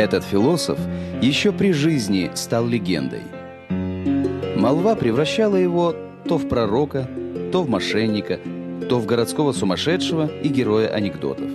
Этот 0.00 0.24
философ 0.24 0.78
еще 1.20 1.52
при 1.52 1.72
жизни 1.72 2.30
стал 2.34 2.66
легендой. 2.66 3.20
Молва 4.56 4.94
превращала 4.94 5.56
его 5.56 5.94
то 6.26 6.38
в 6.38 6.48
пророка, 6.48 7.06
то 7.52 7.62
в 7.62 7.68
мошенника, 7.68 8.40
то 8.88 8.98
в 8.98 9.04
городского 9.04 9.52
сумасшедшего 9.52 10.26
и 10.42 10.48
героя 10.48 10.88
анекдотов. 10.88 11.50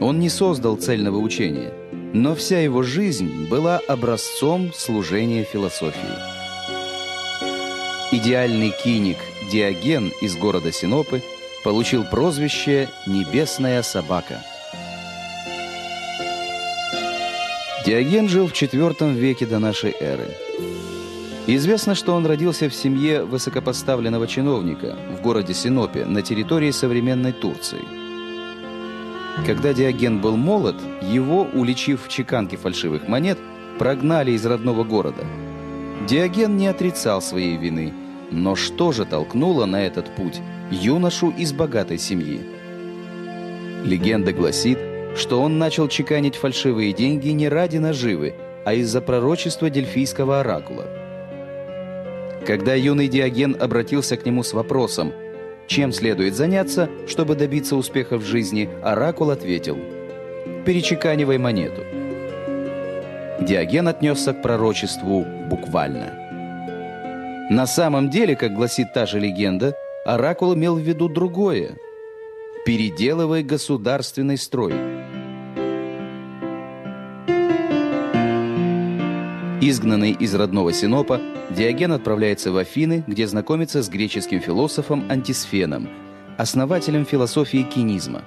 Он 0.00 0.18
не 0.18 0.28
создал 0.28 0.74
цельного 0.74 1.18
учения, 1.18 1.72
но 2.12 2.34
вся 2.34 2.58
его 2.58 2.82
жизнь 2.82 3.48
была 3.48 3.80
образцом 3.86 4.72
служения 4.74 5.44
философии. 5.44 6.18
Идеальный 8.10 8.72
киник 8.82 9.18
Диоген 9.52 10.10
из 10.20 10.36
города 10.36 10.72
Синопы 10.72 11.22
получил 11.62 12.02
прозвище 12.02 12.88
«Небесная 13.06 13.82
собака». 13.82 14.42
Диоген 17.84 18.28
жил 18.28 18.46
в 18.46 18.52
IV 18.52 19.12
веке 19.14 19.44
до 19.44 19.58
нашей 19.58 19.94
эры. 19.98 20.28
Известно, 21.48 21.96
что 21.96 22.14
он 22.14 22.24
родился 22.26 22.68
в 22.68 22.74
семье 22.74 23.24
высокопоставленного 23.24 24.28
чиновника 24.28 24.96
в 25.16 25.20
городе 25.20 25.52
Синопе 25.52 26.04
на 26.04 26.22
территории 26.22 26.70
современной 26.70 27.32
Турции. 27.32 27.80
Когда 29.44 29.72
Диоген 29.72 30.20
был 30.20 30.36
молод, 30.36 30.76
его, 31.02 31.48
уличив 31.52 32.04
в 32.04 32.08
чеканке 32.08 32.56
фальшивых 32.56 33.08
монет, 33.08 33.38
прогнали 33.78 34.30
из 34.30 34.46
родного 34.46 34.84
города. 34.84 35.24
Диоген 36.06 36.56
не 36.56 36.68
отрицал 36.68 37.20
своей 37.20 37.56
вины, 37.56 37.92
но 38.30 38.54
что 38.54 38.92
же 38.92 39.04
толкнуло 39.04 39.64
на 39.64 39.84
этот 39.84 40.14
путь 40.14 40.40
юношу 40.70 41.30
из 41.30 41.52
богатой 41.52 41.98
семьи? 41.98 42.40
Легенда 43.84 44.32
гласит, 44.32 44.78
что 45.16 45.40
он 45.40 45.58
начал 45.58 45.88
чеканить 45.88 46.36
фальшивые 46.36 46.92
деньги 46.92 47.28
не 47.28 47.48
ради 47.48 47.78
наживы, 47.78 48.34
а 48.64 48.74
из-за 48.74 49.00
пророчества 49.00 49.70
дельфийского 49.70 50.40
оракула– 50.40 50.86
когда 52.46 52.74
юный 52.74 53.06
Диоген 53.06 53.56
обратился 53.60 54.16
к 54.16 54.26
нему 54.26 54.42
с 54.42 54.52
вопросом, 54.52 55.12
чем 55.68 55.92
следует 55.92 56.34
заняться, 56.34 56.90
чтобы 57.06 57.36
добиться 57.36 57.76
успеха 57.76 58.18
в 58.18 58.24
жизни, 58.24 58.68
Оракул 58.82 59.30
ответил 59.30 59.78
«Перечеканивай 60.66 61.38
монету». 61.38 61.82
Диоген 63.40 63.86
отнесся 63.86 64.32
к 64.32 64.42
пророчеству 64.42 65.24
буквально. 65.48 66.18
На 67.48 67.66
самом 67.66 68.10
деле, 68.10 68.34
как 68.34 68.54
гласит 68.54 68.92
та 68.92 69.06
же 69.06 69.20
легенда, 69.20 69.76
Оракул 70.04 70.54
имел 70.54 70.76
в 70.76 70.80
виду 70.80 71.08
другое– 71.08 71.76
«переделывай 72.66 73.44
государственный 73.44 74.36
строй». 74.36 74.91
Изгнанный 79.64 80.10
из 80.10 80.34
родного 80.34 80.72
Синопа, 80.72 81.20
Диоген 81.50 81.92
отправляется 81.92 82.50
в 82.50 82.56
Афины, 82.56 83.04
где 83.06 83.28
знакомится 83.28 83.80
с 83.80 83.88
греческим 83.88 84.40
философом 84.40 85.04
Антисфеном, 85.08 85.88
основателем 86.36 87.06
философии 87.06 87.62
кинизма. 87.62 88.22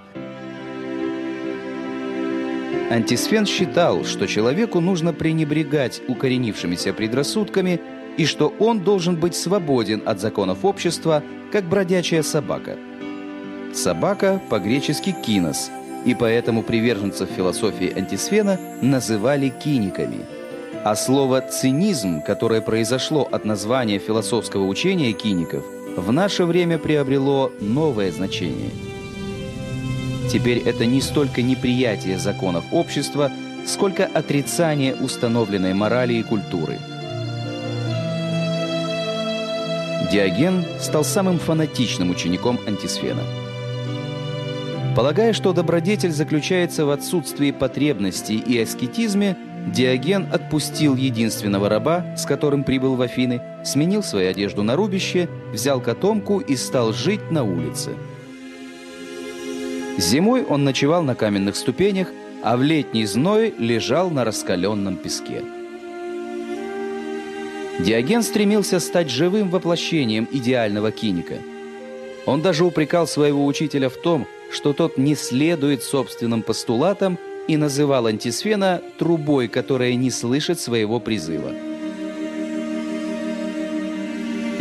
Антисфен 2.89 3.45
считал, 3.45 4.05
что 4.05 4.27
человеку 4.27 4.79
нужно 4.79 5.11
пренебрегать 5.11 6.01
укоренившимися 6.07 6.93
предрассудками 6.93 7.81
и 8.15 8.25
что 8.25 8.53
он 8.57 8.79
должен 8.79 9.17
быть 9.17 9.35
свободен 9.35 10.03
от 10.05 10.21
законов 10.21 10.63
общества, 10.63 11.21
как 11.51 11.65
бродячая 11.65 12.23
собака. 12.23 12.77
Собака 13.73 14.41
по-гречески 14.49 15.13
«кинос», 15.25 15.69
и 16.05 16.15
поэтому 16.15 16.63
приверженцев 16.63 17.29
философии 17.29 17.91
Антисфена 17.93 18.57
называли 18.81 19.49
киниками– 19.49 20.19
а 20.85 20.95
слово 20.95 21.41
«цинизм», 21.41 22.21
которое 22.21 22.61
произошло 22.61 23.27
от 23.31 23.43
названия 23.43 23.97
философского 23.97 24.67
учения 24.67 25.13
киников, 25.13 25.63
в 25.97 26.11
наше 26.11 26.45
время 26.45 26.77
приобрело 26.77 27.51
новое 27.59 28.11
значение. 28.11 28.69
Теперь 30.31 30.59
это 30.59 30.85
не 30.85 31.01
столько 31.01 31.41
неприятие 31.41 32.19
законов 32.19 32.65
общества, 32.71 33.31
сколько 33.65 34.05
отрицание 34.05 34.93
установленной 34.93 35.73
морали 35.73 36.13
и 36.13 36.23
культуры. 36.23 36.77
Диоген 40.11 40.63
стал 40.79 41.03
самым 41.03 41.39
фанатичным 41.39 42.11
учеником 42.11 42.59
антисфена. 42.67 43.23
Полагая, 44.95 45.33
что 45.33 45.51
добродетель 45.51 46.11
заключается 46.11 46.85
в 46.85 46.91
отсутствии 46.91 47.49
потребностей 47.49 48.37
и 48.37 48.59
аскетизме, 48.59 49.35
Диоген 49.65 50.27
отпустил 50.31 50.95
единственного 50.95 51.69
раба, 51.69 52.05
с 52.15 52.25
которым 52.25 52.63
прибыл 52.63 52.95
в 52.95 53.01
Афины, 53.01 53.41
сменил 53.63 54.03
свою 54.03 54.29
одежду 54.29 54.61
на 54.61 54.75
рубище, 54.75 55.27
взял 55.51 55.81
котомку 55.81 56.39
и 56.39 56.55
стал 56.55 56.93
жить 56.93 57.31
на 57.31 57.43
улице. 57.43 57.91
Зимой 59.97 60.43
он 60.43 60.63
ночевал 60.63 61.03
на 61.03 61.15
каменных 61.15 61.55
ступенях, 61.55 62.09
а 62.43 62.57
в 62.57 62.61
летний 62.61 63.05
зной 63.05 63.53
лежал 63.57 64.11
на 64.11 64.23
раскаленном 64.23 64.97
песке. 64.97 65.41
Диоген 67.79 68.21
стремился 68.21 68.79
стать 68.79 69.09
живым 69.09 69.49
воплощением 69.49 70.27
идеального 70.31 70.91
киника. 70.91 71.35
Он 72.25 72.41
даже 72.41 72.65
упрекал 72.65 73.07
своего 73.07 73.45
учителя 73.45 73.89
в 73.89 73.97
том, 73.97 74.27
что 74.51 74.73
тот 74.73 74.97
не 74.97 75.15
следует 75.15 75.83
собственным 75.83 76.41
постулатам 76.41 77.17
и 77.47 77.57
называл 77.57 78.07
антисфена 78.07 78.81
трубой, 78.97 79.47
которая 79.47 79.95
не 79.95 80.09
слышит 80.09 80.59
своего 80.59 80.99
призыва. 80.99 81.51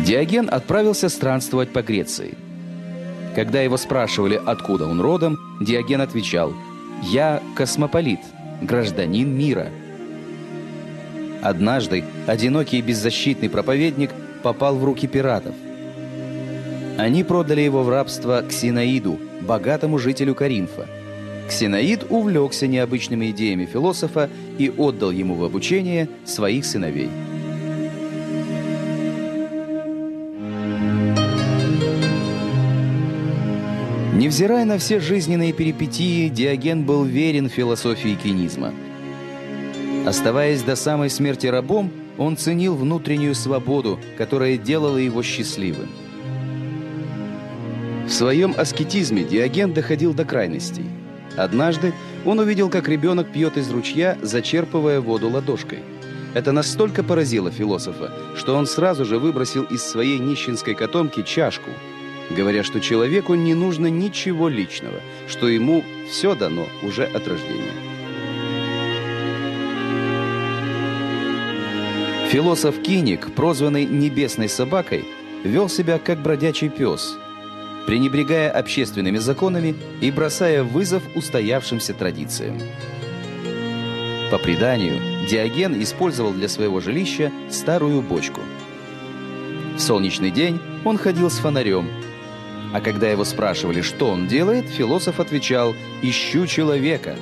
Диоген 0.00 0.48
отправился 0.52 1.08
странствовать 1.08 1.72
по 1.72 1.82
Греции. 1.82 2.36
Когда 3.34 3.62
его 3.62 3.76
спрашивали, 3.76 4.40
откуда 4.44 4.86
он 4.86 5.00
родом, 5.00 5.38
Диоген 5.60 6.00
отвечал 6.02 6.52
«Я 7.02 7.42
космополит, 7.56 8.20
гражданин 8.60 9.28
мира». 9.28 9.68
Однажды 11.42 12.04
одинокий 12.26 12.78
и 12.78 12.82
беззащитный 12.82 13.50
проповедник 13.50 14.10
попал 14.42 14.76
в 14.76 14.84
руки 14.84 15.06
пиратов. 15.06 15.54
Они 16.96 17.24
продали 17.24 17.62
его 17.62 17.82
в 17.82 17.88
рабство 17.88 18.42
Ксинаиду, 18.42 19.18
богатому 19.40 19.98
жителю 19.98 20.34
Каринфа– 20.34 20.86
Ксеноид 21.49 22.06
увлекся 22.09 22.66
необычными 22.66 23.31
идеями 23.31 23.66
философа 23.66 24.31
и 24.59 24.71
отдал 24.71 25.10
ему 25.10 25.34
в 25.34 25.44
обучение 25.44 26.09
своих 26.25 26.65
сыновей. 26.65 27.10
Невзирая 34.15 34.65
на 34.65 34.78
все 34.78 35.00
жизненные 35.00 35.53
перипетии, 35.53 36.28
Диоген 36.28 36.84
был 36.84 37.05
верен 37.05 37.50
философии 37.50 38.15
кинизма. 38.15 38.72
Оставаясь 40.06 40.62
до 40.62 40.76
самой 40.76 41.11
смерти 41.11 41.47
рабом, 41.47 41.91
он 42.16 42.37
ценил 42.37 42.75
внутреннюю 42.75 43.34
свободу, 43.34 43.99
которая 44.16 44.56
делала 44.56 44.97
его 44.97 45.22
счастливым. 45.22 45.88
В 48.06 48.11
своем 48.11 48.55
аскетизме 48.56 49.25
Диоген 49.25 49.75
доходил 49.75 50.14
до 50.14 50.25
крайностей– 50.25 50.85
Однажды 51.36 51.92
он 52.25 52.38
увидел, 52.38 52.70
как 52.70 52.88
ребенок 52.88 53.32
пьет 53.32 53.56
из 53.56 53.70
ручья, 53.70 54.16
зачерпывая 54.22 55.00
воду 55.00 55.28
ладошкой. 55.28 55.81
Это 56.32 56.52
настолько 56.52 57.02
поразило 57.02 57.50
философа, 57.50 58.12
что 58.36 58.54
он 58.56 58.66
сразу 58.66 59.04
же 59.04 59.19
выбросил 59.19 59.64
из 59.64 59.82
своей 59.82 60.19
нищенской 60.19 60.75
котомки 60.75 61.22
чашку, 61.22 61.70
говоря, 62.31 62.62
что 62.64 62.81
человеку 62.81 63.34
не 63.34 63.54
нужно 63.54 63.86
ничего 63.86 64.48
личного, 64.48 65.00
что 65.28 65.48
ему 65.48 65.84
все 66.08 66.34
дано 66.34 66.66
уже 66.82 67.04
от 67.04 67.28
рождения. 67.28 67.72
Философ 72.30 72.80
Киник, 72.82 73.32
прозванный 73.32 73.84
«небесной 73.84 74.48
собакой», 74.48 75.04
вел 75.44 75.69
себя 75.69 76.00
как 76.00 76.20
бродячий 76.20 76.69
пес– 76.69 77.16
пренебрегая 77.86 78.50
общественными 78.50 79.19
законами 79.19 79.75
и 80.00 80.10
бросая 80.10 80.62
вызов 80.62 81.02
устоявшимся 81.14 81.94
традициям. 81.94 82.58
По 84.31 84.38
преданию, 84.38 85.26
Диоген 85.28 85.81
использовал 85.82 86.32
для 86.32 86.48
своего 86.48 86.81
жилища 86.81 87.31
старую 87.50 88.02
бочку. 88.02 88.40
В 89.76 89.81
солнечный 89.81 90.31
день 90.31 90.60
он 90.84 90.98
ходил 90.98 91.31
с 91.31 91.38
фонарем, 91.38 91.88
а 92.72 92.81
когда 92.81 93.08
его 93.08 93.25
спрашивали, 93.25 93.82
что 93.82 94.08
он 94.08 94.26
делает, 94.26 94.69
философ 94.69 95.20
отвечал 95.20 95.75
«Ищу 96.02 96.46
человека». 96.46 97.16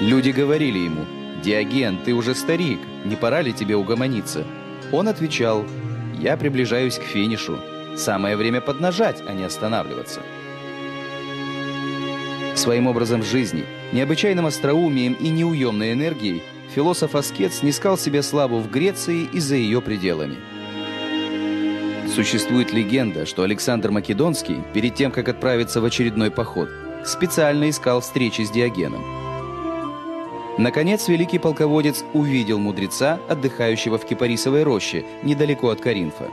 Люди 0.00 0.30
говорили 0.30 0.78
ему 0.78 1.04
«Диоген, 1.42 1.98
ты 2.04 2.14
уже 2.14 2.34
старик, 2.34 2.80
не 3.04 3.16
пора 3.16 3.42
ли 3.42 3.52
тебе 3.52 3.76
угомониться?» 3.76 4.44
Он 4.90 5.08
отвечал 5.08 5.64
«Я 6.18 6.36
приближаюсь 6.36 6.98
к 6.98 7.02
финишу». 7.02 7.58
Самое 7.96 8.36
время 8.36 8.60
поднажать, 8.60 9.22
а 9.26 9.32
не 9.32 9.44
останавливаться. 9.44 10.20
Своим 12.54 12.86
образом 12.86 13.22
жизни, 13.22 13.64
необычайным 13.92 14.46
остроумием 14.46 15.14
и 15.14 15.28
неуемной 15.28 15.92
энергией 15.92 16.42
философ-аскет 16.74 17.52
снискал 17.52 17.98
себе 17.98 18.22
славу 18.22 18.58
в 18.58 18.70
Греции 18.70 19.28
и 19.32 19.40
за 19.40 19.56
ее 19.56 19.80
пределами. 19.80 20.36
Существует 22.14 22.72
легенда, 22.72 23.26
что 23.26 23.42
Александр 23.42 23.90
Македонский, 23.90 24.62
перед 24.72 24.94
тем, 24.94 25.10
как 25.10 25.28
отправиться 25.28 25.80
в 25.80 25.84
очередной 25.84 26.30
поход, 26.30 26.68
специально 27.04 27.68
искал 27.68 28.00
встречи 28.00 28.42
с 28.42 28.50
Диогеном. 28.50 29.02
Наконец, 30.58 31.08
великий 31.08 31.40
полководец 31.40 32.04
увидел 32.12 32.58
мудреца, 32.58 33.18
отдыхающего 33.28 33.98
в 33.98 34.06
Кипарисовой 34.06 34.62
роще, 34.62 35.04
недалеко 35.24 35.70
от 35.70 35.80
Каринфа. 35.80 36.30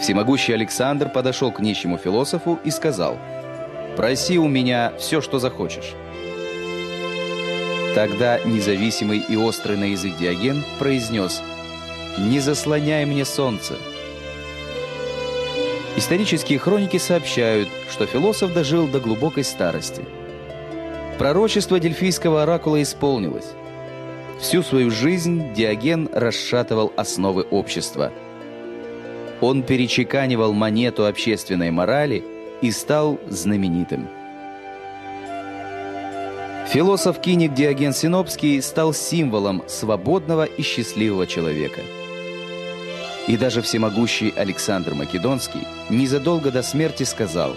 Всемогущий 0.00 0.52
Александр 0.52 1.08
подошел 1.08 1.52
к 1.52 1.60
нищему 1.60 1.98
философу 1.98 2.58
и 2.64 2.70
сказал– 2.70 3.18
Проси 3.96 4.38
у 4.38 4.48
меня 4.48 4.92
все, 4.98 5.20
что 5.20 5.38
захочешь». 5.38 5.94
Тогда 7.94 8.38
независимый 8.44 9.18
и 9.18 9.36
острый 9.36 9.76
на 9.76 9.84
язык 9.84 10.16
Диоген 10.16 10.64
произнес 10.78 11.42
«Не 12.18 12.38
заслоняй 12.40 13.04
мне 13.04 13.24
солнце». 13.24 13.74
Исторические 15.96 16.58
хроники 16.58 16.98
сообщают, 16.98 17.68
что 17.90 18.06
философ 18.06 18.54
дожил 18.54 18.86
до 18.86 19.00
глубокой 19.00 19.42
старости. 19.42 20.04
Пророчество 21.18 21.80
дельфийского 21.80 22.44
оракула 22.44 22.80
исполнилось. 22.80 23.52
Всю 24.40 24.62
свою 24.62 24.90
жизнь 24.90 25.52
Диоген 25.52 26.08
расшатывал 26.12 26.92
основы 26.96 27.42
общества. 27.42 28.12
Он 29.40 29.62
перечеканивал 29.62 30.52
монету 30.52 31.06
общественной 31.06 31.70
морали– 31.70 32.24
и 32.60 32.70
стал 32.70 33.18
знаменитым. 33.28 34.08
Философ-киник 36.68 37.54
Диоген 37.54 37.92
Синопский 37.92 38.62
стал 38.62 38.92
символом 38.92 39.62
свободного 39.66 40.44
и 40.44 40.62
счастливого 40.62 41.26
человека. 41.26 41.80
И 43.26 43.36
даже 43.36 43.60
всемогущий 43.60 44.32
Александр 44.36 44.94
Македонский 44.94 45.66
незадолго 45.88 46.50
до 46.50 46.62
смерти 46.62 47.02
сказал 47.02 47.56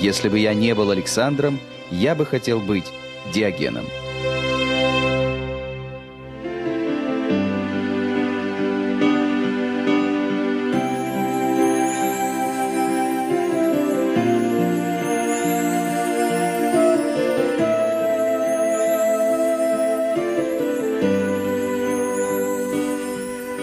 «Если 0.00 0.28
бы 0.28 0.38
я 0.38 0.54
не 0.54 0.74
был 0.74 0.90
Александром, 0.90 1.60
я 1.90 2.14
бы 2.14 2.26
хотел 2.26 2.60
быть 2.60 2.86
Диогеном». 3.32 3.86